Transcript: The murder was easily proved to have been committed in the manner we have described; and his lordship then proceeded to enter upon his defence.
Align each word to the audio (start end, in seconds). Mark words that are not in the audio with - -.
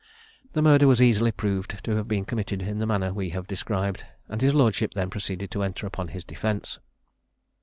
The 0.53 0.63
murder 0.63 0.87
was 0.87 0.99
easily 0.99 1.31
proved 1.31 1.83
to 1.83 1.95
have 1.95 2.07
been 2.07 2.25
committed 2.25 2.63
in 2.63 2.79
the 2.79 2.87
manner 2.87 3.13
we 3.13 3.29
have 3.37 3.45
described; 3.45 4.03
and 4.27 4.41
his 4.41 4.55
lordship 4.55 4.95
then 4.95 5.11
proceeded 5.11 5.51
to 5.51 5.61
enter 5.61 5.85
upon 5.85 6.07
his 6.07 6.23
defence. 6.23 6.79